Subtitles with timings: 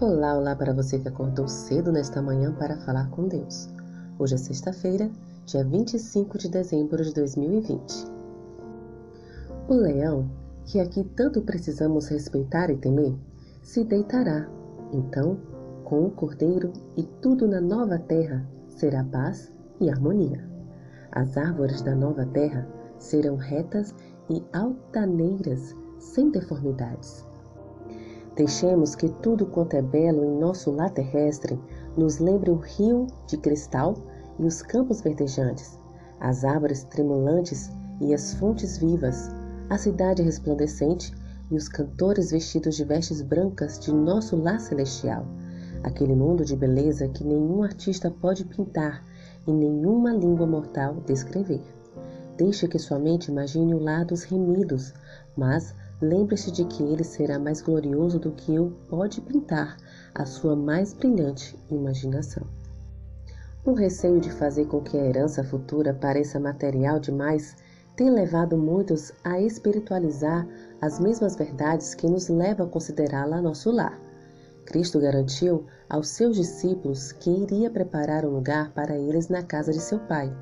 [0.00, 3.68] Olá, olá para você que acordou cedo nesta manhã para falar com Deus.
[4.16, 5.10] Hoje é sexta-feira,
[5.44, 8.06] dia 25 de dezembro de 2020.
[9.66, 10.30] O leão,
[10.64, 13.12] que aqui tanto precisamos respeitar e temer,
[13.60, 14.48] se deitará.
[14.92, 15.36] Então,
[15.82, 20.48] com o cordeiro e tudo na nova terra será paz e harmonia.
[21.10, 22.68] As árvores da nova terra
[23.00, 23.92] serão retas
[24.30, 27.26] e altaneiras, sem deformidades
[28.38, 31.58] Deixemos que tudo quanto é belo em nosso lar terrestre
[31.96, 33.96] nos lembre o rio de cristal
[34.38, 35.76] e os campos verdejantes,
[36.20, 37.68] as árvores tremulantes
[38.00, 39.28] e as fontes vivas,
[39.68, 41.12] a cidade resplandecente
[41.50, 45.26] e os cantores vestidos de vestes brancas de nosso lar celestial,
[45.82, 49.04] aquele mundo de beleza que nenhum artista pode pintar
[49.48, 51.64] e nenhuma língua mortal descrever.
[52.36, 54.94] Deixe que sua mente imagine o lar dos remidos,
[55.36, 59.76] mas Lembre-se de que ele será mais glorioso do que eu pode pintar
[60.14, 62.46] a sua mais brilhante imaginação.
[63.64, 67.56] O receio de fazer com que a herança futura pareça material demais
[67.96, 70.46] tem levado muitos a espiritualizar
[70.80, 74.00] as mesmas verdades que nos levam a considerá-la nosso lar.
[74.64, 79.80] Cristo garantiu aos seus discípulos que iria preparar um lugar para eles na casa de
[79.80, 80.32] seu Pai.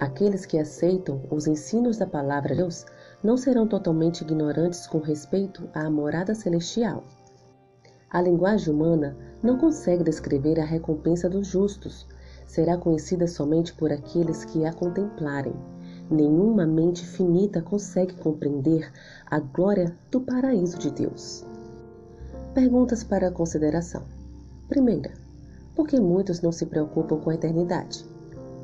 [0.00, 2.86] Aqueles que aceitam os ensinos da palavra de Deus
[3.26, 7.02] não serão totalmente ignorantes com respeito à morada celestial.
[8.08, 12.06] A linguagem humana não consegue descrever a recompensa dos justos,
[12.46, 15.52] será conhecida somente por aqueles que a contemplarem.
[16.08, 18.92] Nenhuma mente finita consegue compreender
[19.28, 21.44] a glória do paraíso de Deus.
[22.54, 24.04] Perguntas para consideração.
[24.68, 25.12] Primeira,
[25.74, 28.06] por que muitos não se preocupam com a eternidade?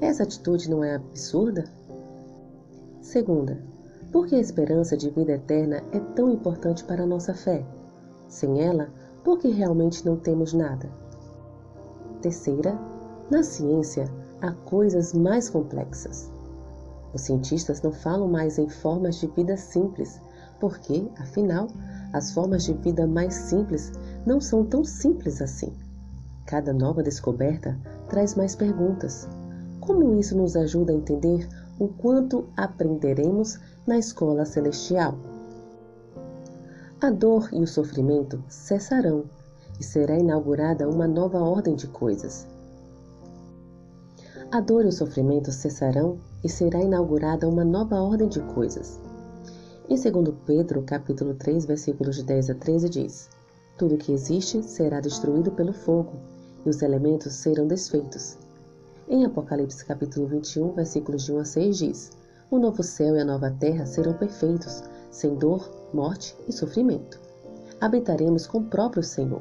[0.01, 1.65] Essa atitude não é absurda?
[3.01, 3.72] Segunda,
[4.13, 7.65] por que a esperança de vida eterna é tão importante para a nossa fé?
[8.29, 8.89] Sem ela,
[9.25, 10.89] por que realmente não temos nada?
[12.21, 12.79] Terceira,
[13.31, 14.05] na ciência
[14.43, 16.31] há coisas mais complexas.
[17.15, 20.21] Os cientistas não falam mais em formas de vida simples,
[20.61, 21.69] porque, afinal,
[22.13, 23.93] as formas de vida mais simples
[24.27, 25.73] não são tão simples assim.
[26.47, 29.27] Cada nova descoberta traz mais perguntas.
[29.81, 31.49] Como isso nos ajuda a entender
[31.79, 35.17] o quanto aprenderemos na escola celestial.
[37.01, 39.25] A dor e o sofrimento cessarão
[39.81, 42.47] e será inaugurada uma nova ordem de coisas.
[44.53, 49.01] A dor e o sofrimento cessarão e será inaugurada uma nova ordem de coisas.
[49.89, 53.29] Em 2 Pedro, capítulo 3, versículos de 10 a 13 diz:
[53.77, 56.13] Tudo que existe será destruído pelo fogo,
[56.65, 58.39] e os elementos serão desfeitos.
[59.09, 62.22] Em Apocalipse capítulo 21, versículos de 1 a 6 diz:
[62.53, 67.19] O novo céu e a nova terra serão perfeitos, sem dor, morte e sofrimento.
[67.81, 69.41] Habitaremos com o próprio Senhor.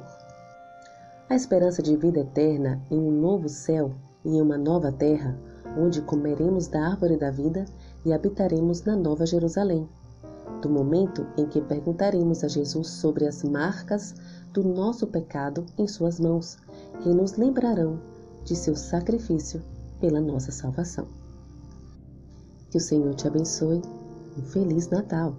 [1.30, 3.92] A esperança de vida eterna em um novo céu
[4.24, 5.38] e em uma nova terra,
[5.78, 7.66] onde comeremos da árvore da vida
[8.06, 9.90] e habitaremos na nova Jerusalém.
[10.62, 14.16] Do momento em que perguntaremos a Jesus sobre as marcas
[14.54, 16.58] do nosso pecado em suas mãos,
[17.02, 18.00] que nos lembrarão
[18.46, 19.62] de seu sacrifício
[20.00, 21.06] pela nossa salvação.
[22.72, 23.82] Que o Senhor te abençoe.
[24.38, 25.36] Um Feliz Natal!